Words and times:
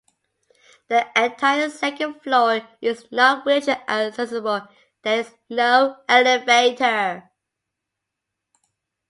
The 0.87 1.05
entire 1.15 1.69
second 1.69 2.21
floor 2.23 2.61
is 2.81 3.05
not 3.11 3.45
wheelchair 3.45 3.83
accessible; 3.87 4.67
there 5.03 5.19
is 5.19 5.35
no 5.47 5.95
elevator. 6.09 7.29